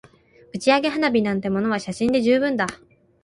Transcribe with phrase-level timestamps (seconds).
[0.53, 2.65] 打ち上げ花火なんてものは写真で十分だ